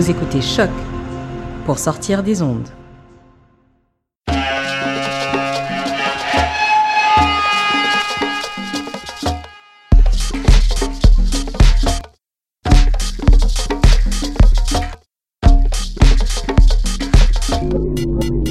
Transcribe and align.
Vous 0.00 0.10
écoutez 0.10 0.40
Choc 0.40 0.70
pour 1.66 1.78
sortir 1.78 2.22
des 2.22 2.40
ondes. 2.40 2.66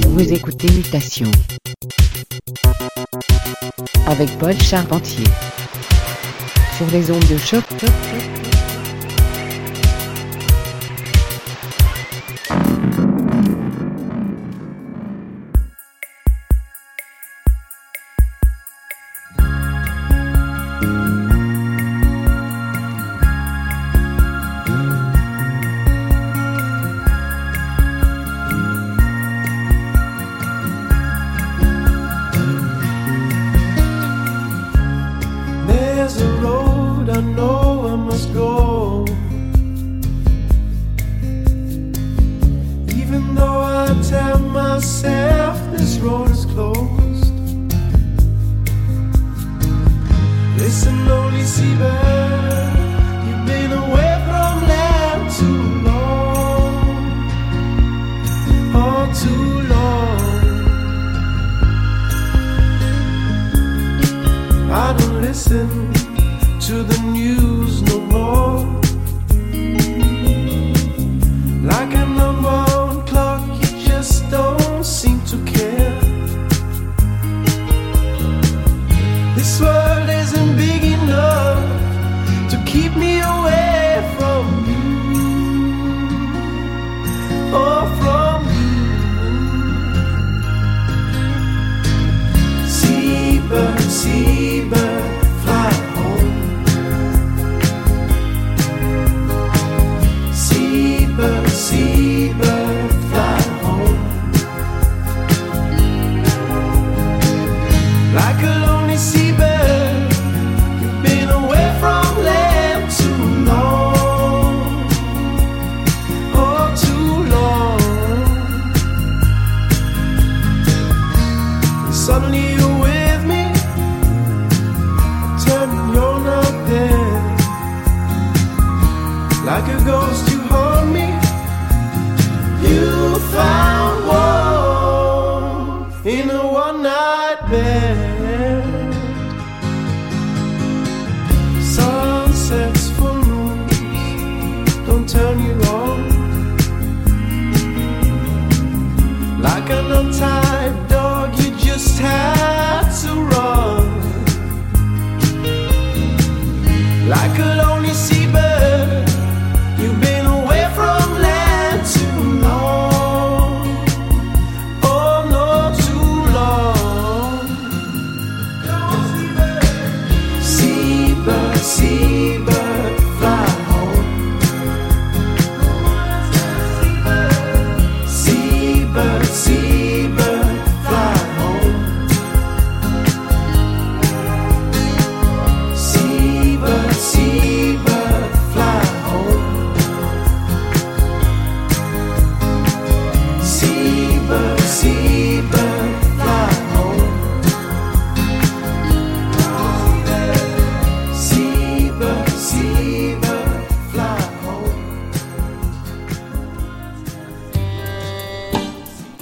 Vous 0.06 0.32
écoutez 0.32 0.70
Mutation 0.70 1.32
avec 4.06 4.38
Paul 4.38 4.54
Charpentier 4.60 5.26
sur 6.76 6.86
les 6.92 7.10
ondes 7.10 7.26
de 7.28 7.38
choc. 7.38 7.64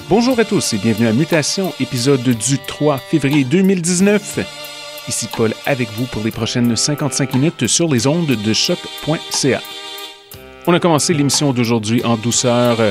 Bonjour 0.09 0.41
à 0.41 0.45
tous 0.47 0.73
et 0.73 0.79
bienvenue 0.79 1.07
à 1.07 1.13
Mutation, 1.13 1.71
épisode 1.81 2.23
du 2.23 2.59
3 2.59 2.97
février 2.97 3.45
2019. 3.45 4.39
Ici 5.07 5.29
Paul 5.37 5.53
avec 5.67 5.91
vous 5.93 6.07
pour 6.07 6.25
les 6.25 6.31
prochaines 6.31 6.75
55 6.75 7.35
minutes 7.35 7.67
sur 7.67 7.89
les 7.89 8.07
ondes 8.07 8.25
de 8.27 8.53
choc.ca. 8.55 9.61
On 10.67 10.73
a 10.73 10.81
commencé 10.81 11.13
l'émission 11.13 11.53
d'aujourd'hui 11.53 12.03
en 12.07 12.17
douceur 12.17 12.81
euh, 12.81 12.91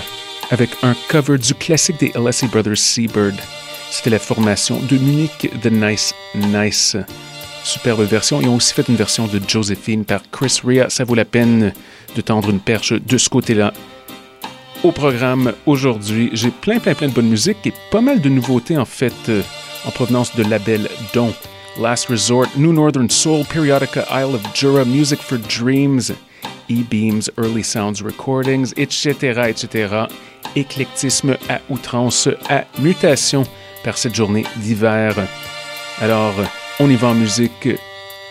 avec 0.51 0.69
un 0.83 0.93
cover 1.09 1.39
du 1.39 1.55
classique 1.55 1.99
des 1.99 2.13
LSE 2.15 2.51
Brothers 2.51 2.77
Seabird. 2.77 3.35
C'était 3.89 4.11
la 4.11 4.19
formation 4.19 4.79
de 4.79 4.97
Munich 4.97 5.49
The 5.63 5.71
Nice 5.71 6.13
Nice. 6.35 6.97
Superbe 7.63 8.01
version. 8.01 8.41
Ils 8.41 8.47
ont 8.47 8.57
aussi 8.57 8.75
fait 8.75 8.87
une 8.89 8.95
version 8.95 9.25
de 9.25 9.41
Josephine 9.47 10.05
par 10.05 10.21
Chris 10.31 10.59
Rea. 10.63 10.89
Ça 10.89 11.03
vaut 11.03 11.15
la 11.15 11.25
peine 11.25 11.73
de 12.15 12.21
tendre 12.21 12.51
une 12.51 12.59
perche 12.59 12.93
de 12.93 13.17
ce 13.17 13.27
côté-là. 13.27 13.73
Au 14.83 14.91
programme 14.91 15.53
aujourd'hui, 15.65 16.29
j'ai 16.33 16.51
plein, 16.51 16.79
plein, 16.79 16.93
plein 16.93 17.07
de 17.07 17.13
bonne 17.13 17.29
musique 17.29 17.57
et 17.65 17.73
pas 17.89 17.99
mal 17.99 18.21
de 18.21 18.29
nouveautés 18.29 18.77
en 18.77 18.85
fait 18.85 19.13
euh, 19.27 19.41
en 19.85 19.91
provenance 19.91 20.35
de 20.35 20.43
labels 20.43 20.87
dont 21.15 21.33
Last 21.81 22.07
Resort, 22.07 22.47
New 22.55 22.73
Northern 22.73 23.09
Soul, 23.09 23.43
Periodica, 23.45 24.05
Isle 24.11 24.35
of 24.35 24.41
Jura, 24.53 24.85
Music 24.85 25.19
for 25.19 25.39
Dreams, 25.39 26.11
E-Beams, 26.69 27.23
Early 27.37 27.63
Sounds 27.63 28.03
Recordings, 28.03 28.71
etc., 28.77 29.49
etc. 29.49 30.05
Éclectisme 30.55 31.37
à 31.49 31.59
outrance, 31.69 32.29
à 32.49 32.65
mutation 32.79 33.43
par 33.83 33.97
cette 33.97 34.15
journée 34.15 34.45
d'hiver. 34.57 35.15
Alors, 36.01 36.33
on 36.79 36.89
y 36.89 36.95
va 36.95 37.09
en 37.09 37.15
musique. 37.15 37.69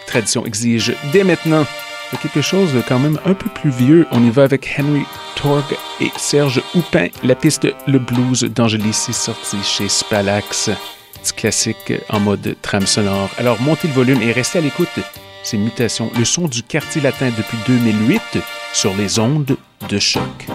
Tradition 0.06 0.46
exige 0.46 0.94
dès 1.12 1.24
maintenant 1.24 1.66
de 2.12 2.18
quelque 2.18 2.40
chose 2.40 2.72
de 2.72 2.80
quand 2.80 2.98
même 2.98 3.18
un 3.24 3.34
peu 3.34 3.48
plus 3.50 3.70
vieux. 3.70 4.06
On 4.10 4.22
y 4.22 4.30
va 4.30 4.44
avec 4.44 4.68
Henry 4.78 5.04
Torg 5.34 5.64
et 6.00 6.10
Serge 6.16 6.62
Houpin. 6.74 7.08
La 7.22 7.34
piste 7.34 7.66
Le 7.86 7.98
Blues 7.98 8.44
d'Angélici 8.44 9.12
sortie 9.12 9.62
chez 9.62 9.88
Spalax. 9.88 10.70
Petit 11.14 11.32
classique 11.34 11.92
en 12.08 12.20
mode 12.20 12.56
trame 12.62 12.86
sonore. 12.86 13.30
Alors 13.38 13.60
montez 13.60 13.88
le 13.88 13.94
volume 13.94 14.22
et 14.22 14.32
restez 14.32 14.58
à 14.58 14.62
l'écoute. 14.62 14.88
C'est 15.42 15.58
Mutation, 15.58 16.10
le 16.18 16.24
son 16.24 16.48
du 16.48 16.62
quartier 16.62 17.00
latin 17.00 17.30
depuis 17.36 17.58
2008 17.66 18.20
sur 18.72 18.94
les 18.96 19.18
ondes 19.18 19.56
de 19.88 19.98
choc. 19.98 20.46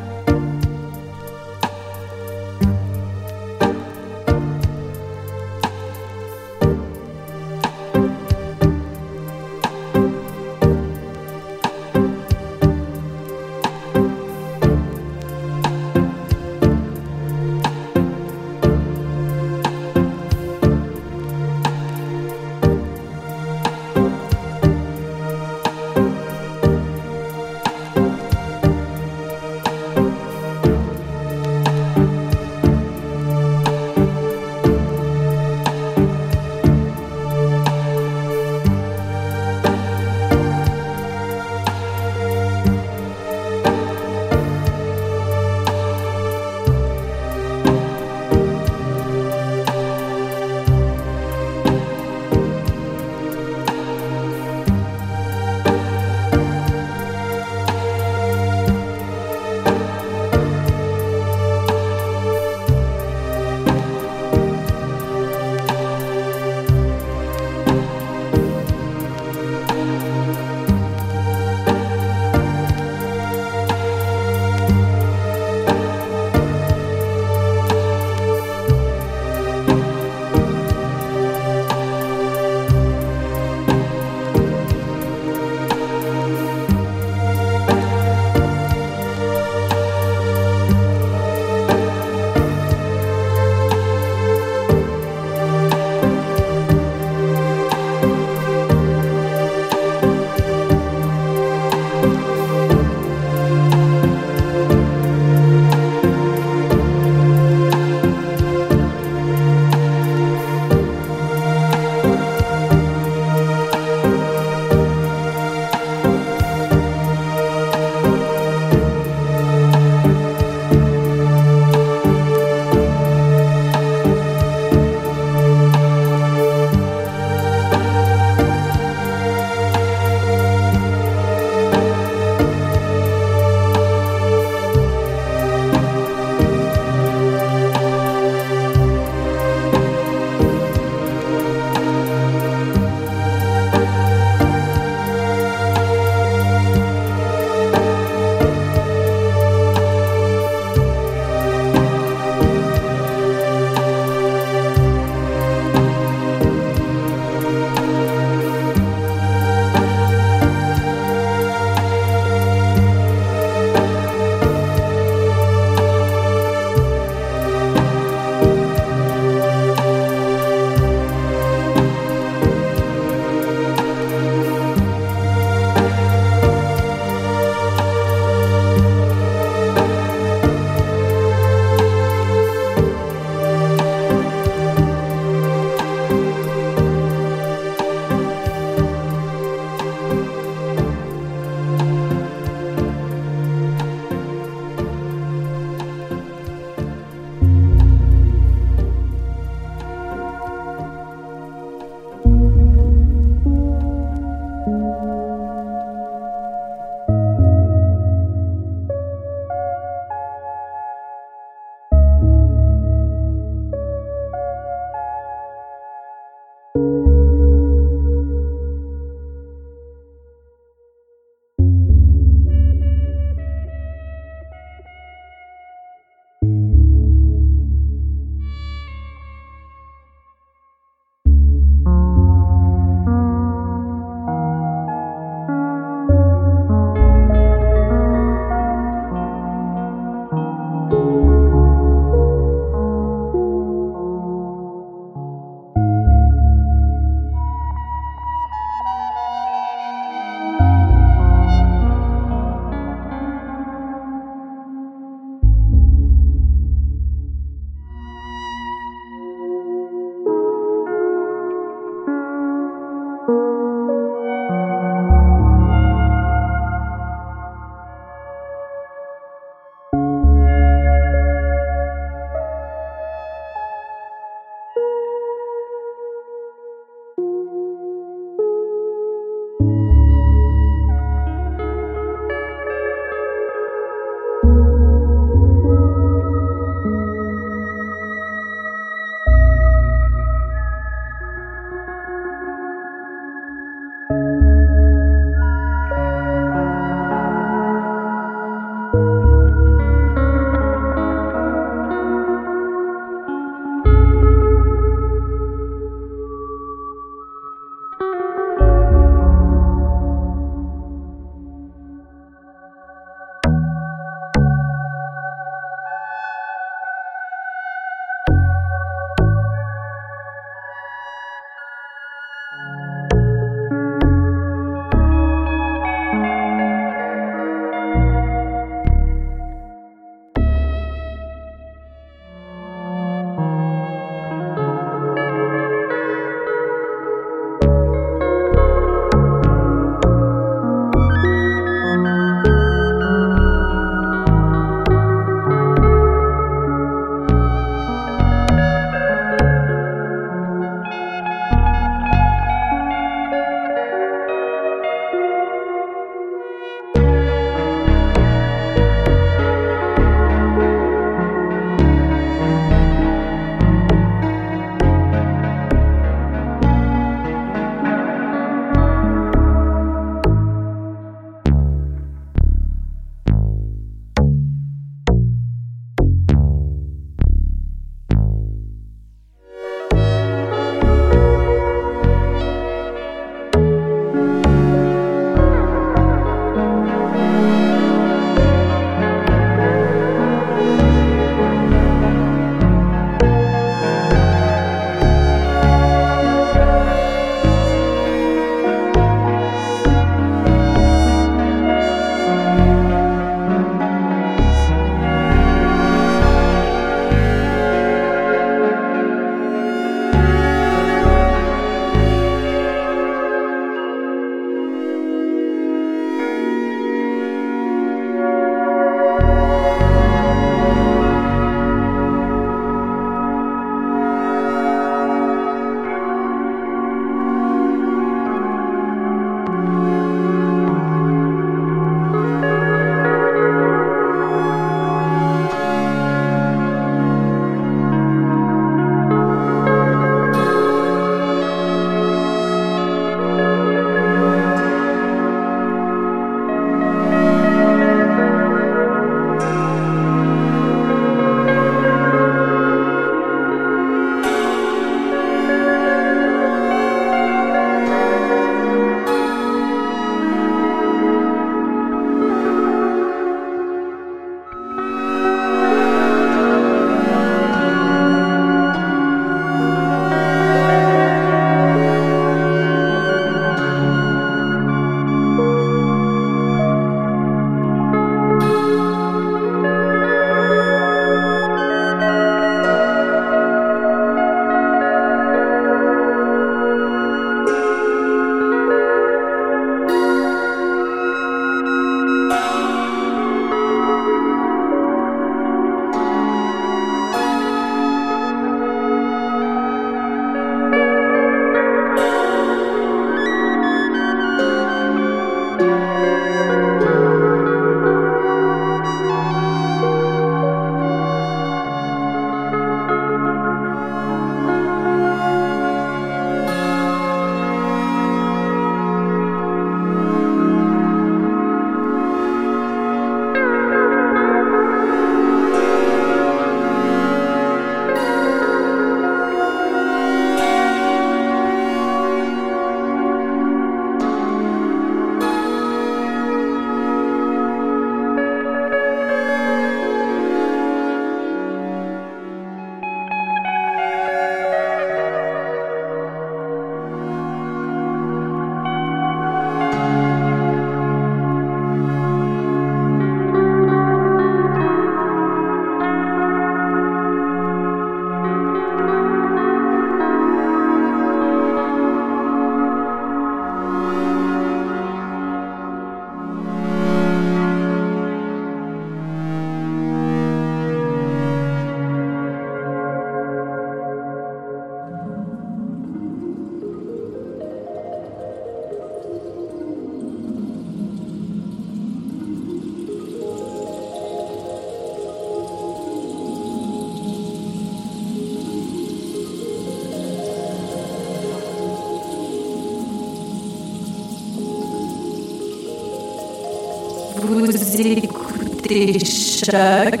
Écoutez 598.76 599.04
Choc 599.04 600.00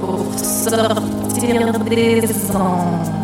pour 0.00 0.38
sortir 0.38 1.78
des 1.84 2.50
ondes. 2.54 3.17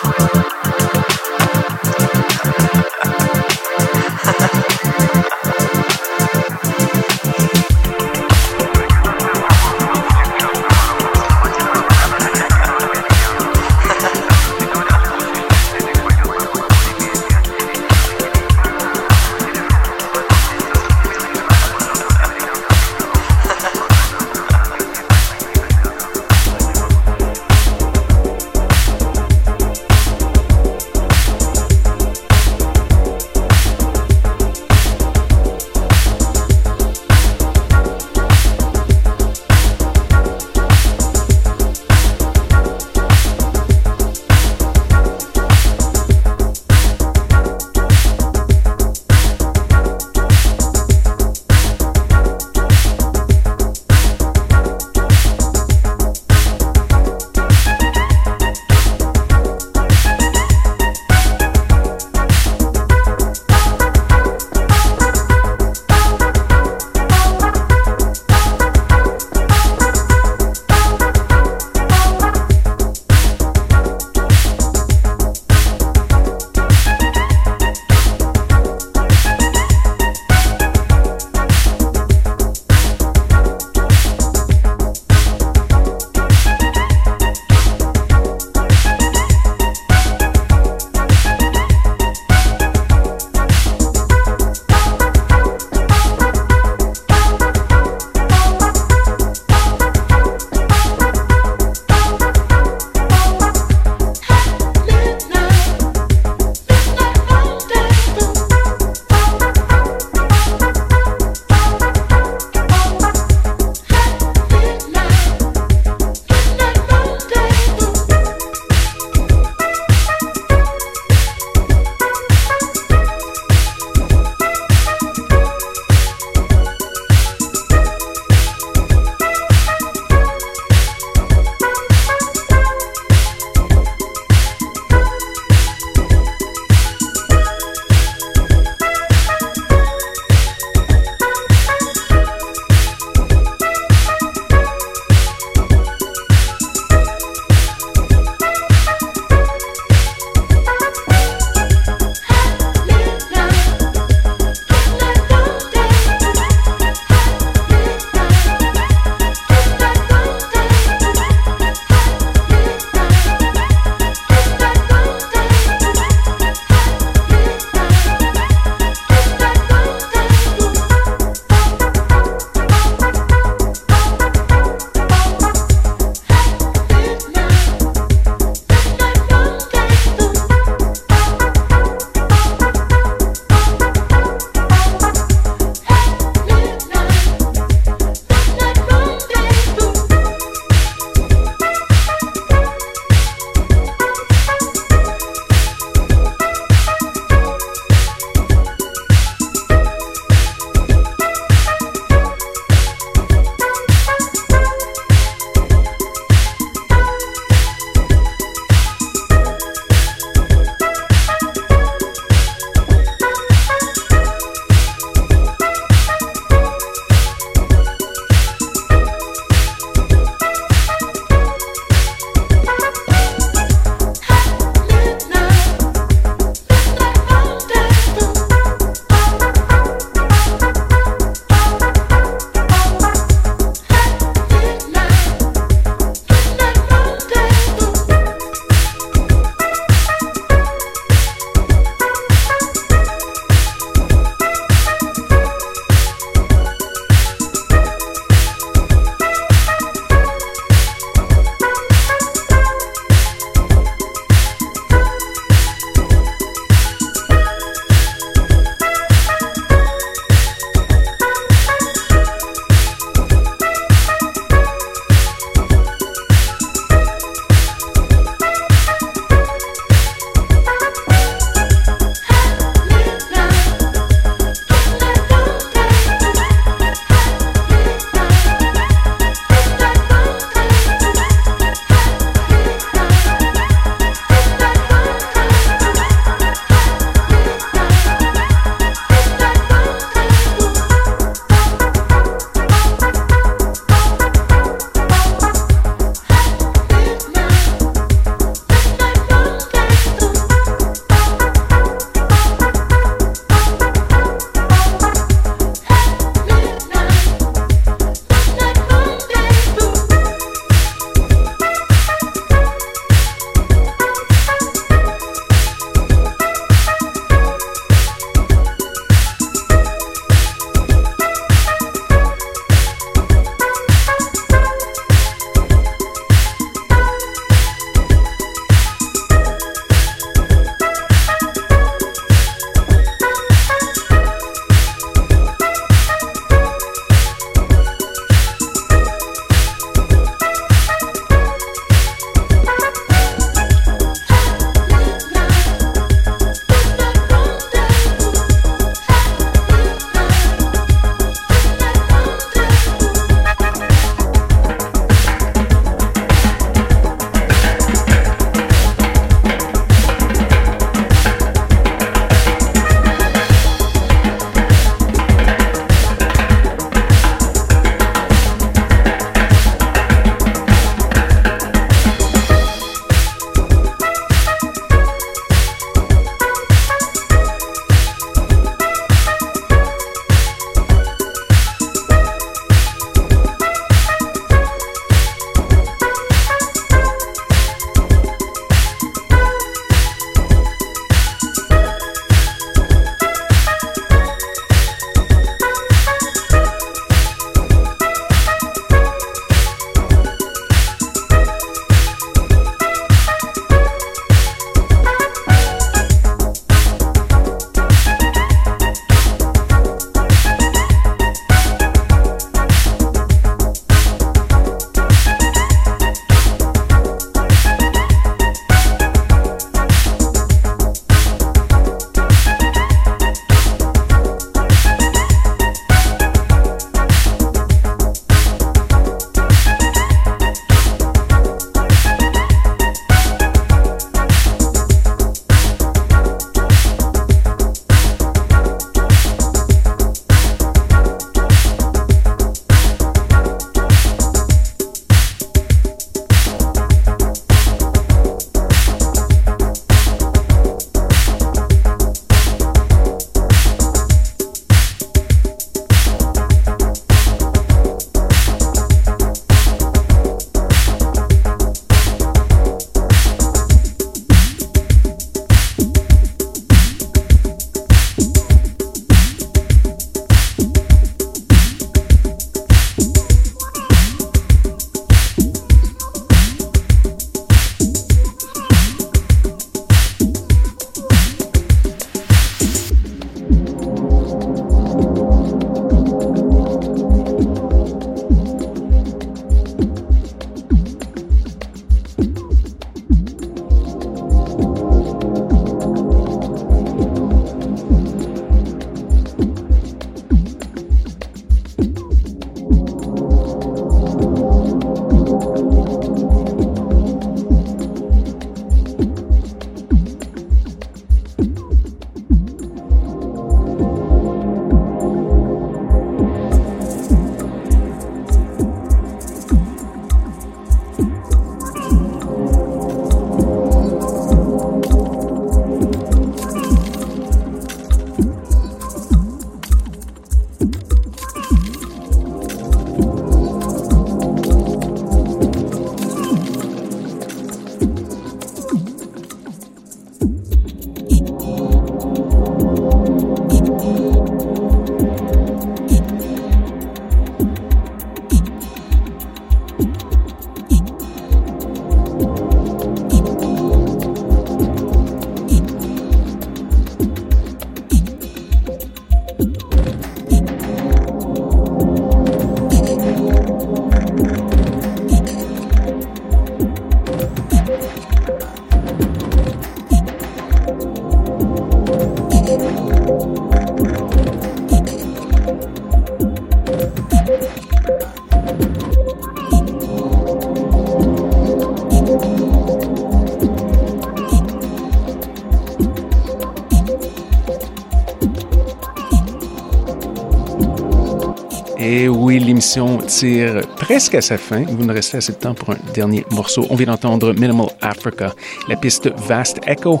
L'émission 592.38 592.98
tire 592.98 593.62
presque 593.76 594.14
à 594.14 594.20
sa 594.20 594.38
fin. 594.38 594.62
Vous 594.62 594.84
ne 594.84 594.92
restez 594.92 595.16
assez 595.16 595.32
de 595.32 595.38
temps 595.38 595.54
pour 595.54 595.70
un 595.70 595.76
dernier 595.92 596.24
morceau. 596.30 596.66
On 596.70 596.76
vient 596.76 596.86
d'entendre 596.86 597.32
Minimal 597.32 597.66
Africa, 597.80 598.32
la 598.68 598.76
piste 598.76 599.10
Vast 599.26 599.58
Echo. 599.66 600.00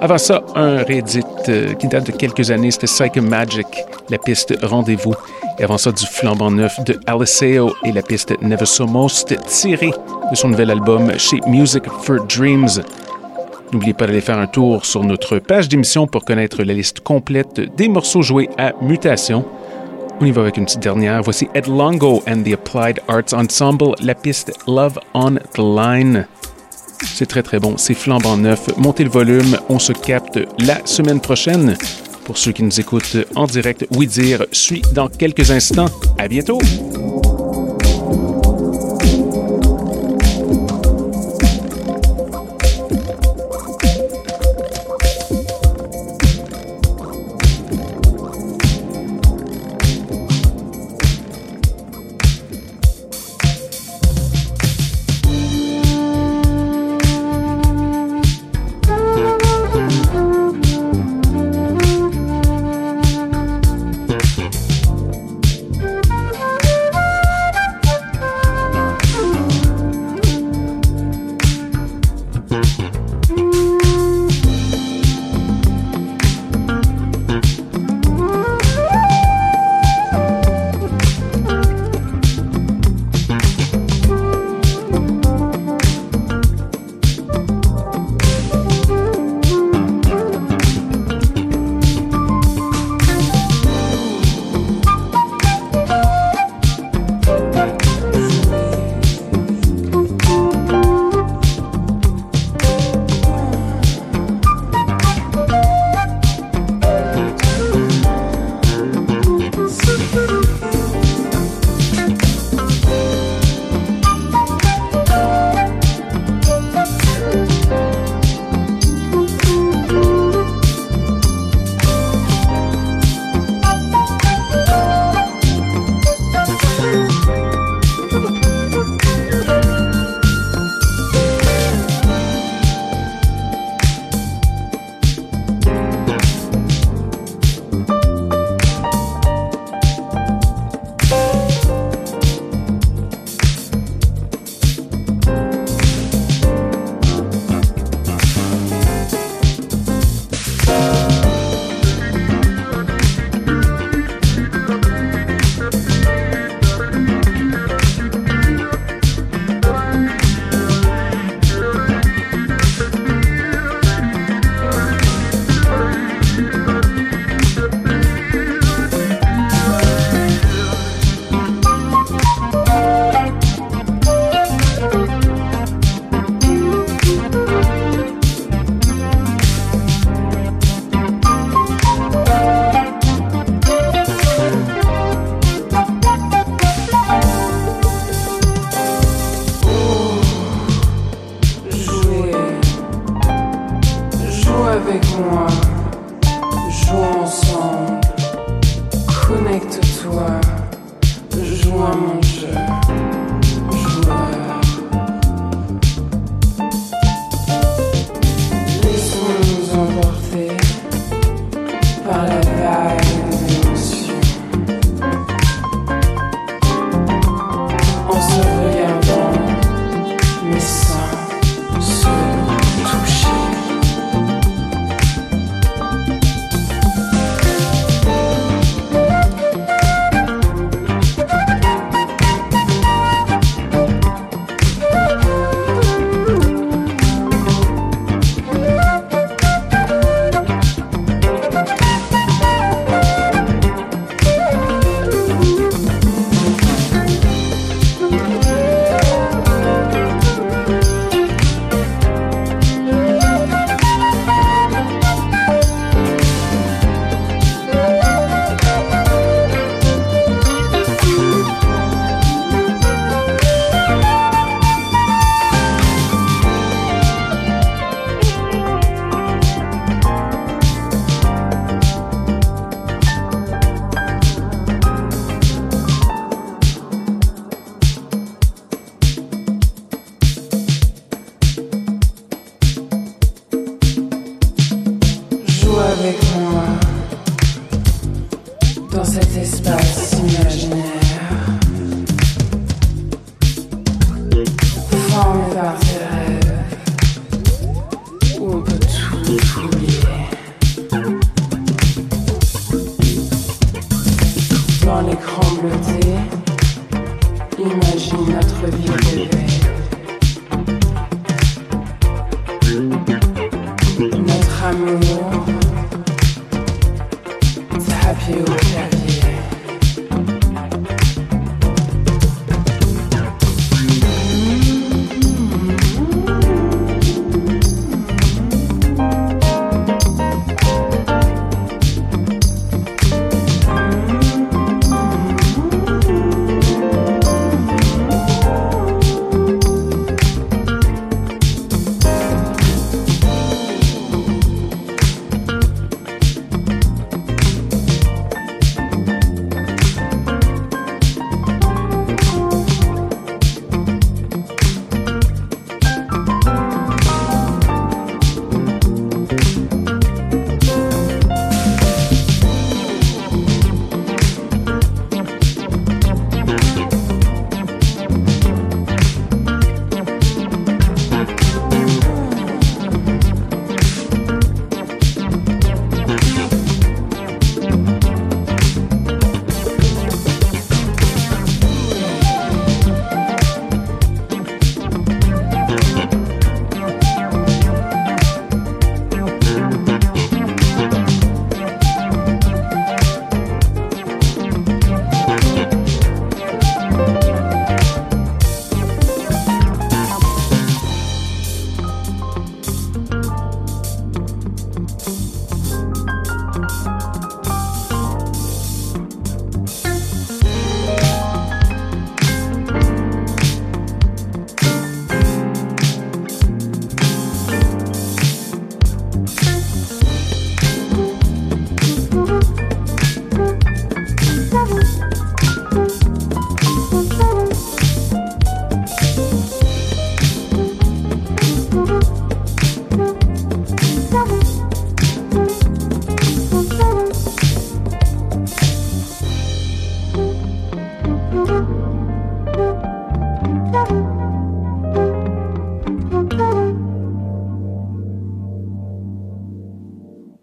Avant 0.00 0.18
ça, 0.18 0.42
un 0.54 0.82
réédit 0.82 1.22
euh, 1.48 1.72
qui 1.74 1.88
date 1.88 2.06
de 2.06 2.12
quelques 2.12 2.50
années, 2.50 2.70
c'était 2.70 2.86
Psycho 2.86 3.22
Magic, 3.22 3.66
la 4.10 4.18
piste 4.18 4.54
Rendez-vous. 4.62 5.14
Et 5.58 5.64
avant 5.64 5.78
ça, 5.78 5.90
du 5.90 6.04
flambant 6.04 6.50
neuf 6.50 6.78
de 6.84 6.98
Aliceo 7.06 7.74
et 7.84 7.92
la 7.92 8.02
piste 8.02 8.34
Never 8.42 8.66
So 8.66 8.86
Most, 8.86 9.34
tirée 9.46 9.92
de 10.30 10.36
son 10.36 10.48
nouvel 10.48 10.70
album 10.70 11.18
chez 11.18 11.40
Music 11.46 11.84
for 12.02 12.24
Dreams. 12.26 12.82
N'oubliez 13.72 13.94
pas 13.94 14.06
d'aller 14.06 14.20
faire 14.20 14.38
un 14.38 14.46
tour 14.46 14.84
sur 14.84 15.02
notre 15.04 15.38
page 15.38 15.68
d'émission 15.68 16.06
pour 16.06 16.24
connaître 16.24 16.62
la 16.62 16.74
liste 16.74 17.00
complète 17.00 17.60
des 17.76 17.88
morceaux 17.88 18.22
joués 18.22 18.50
à 18.58 18.72
Mutation. 18.82 19.44
On 20.20 20.24
y 20.24 20.32
va 20.32 20.42
avec 20.42 20.56
une 20.56 20.64
petite 20.64 20.80
dernière. 20.80 21.22
Voici 21.22 21.48
Ed 21.54 21.68
Longo 21.68 22.22
and 22.26 22.42
the 22.42 22.52
Applied 22.52 23.00
Arts 23.06 23.32
Ensemble, 23.32 23.94
la 24.00 24.16
piste 24.16 24.52
Love 24.66 24.98
on 25.14 25.36
the 25.54 25.58
Line. 25.58 26.26
C'est 27.02 27.26
très 27.26 27.44
très 27.44 27.60
bon, 27.60 27.76
c'est 27.76 27.94
flambant 27.94 28.36
neuf. 28.36 28.68
Montez 28.76 29.04
le 29.04 29.10
volume, 29.10 29.58
on 29.68 29.78
se 29.78 29.92
capte 29.92 30.40
la 30.58 30.84
semaine 30.84 31.20
prochaine. 31.20 31.76
Pour 32.24 32.36
ceux 32.36 32.50
qui 32.50 32.64
nous 32.64 32.80
écoutent 32.80 33.16
en 33.36 33.46
direct, 33.46 33.86
oui 33.92 34.08
dire 34.08 34.44
suit 34.50 34.82
dans 34.92 35.08
quelques 35.08 35.52
instants. 35.52 35.88
À 36.18 36.26
bientôt! 36.26 36.58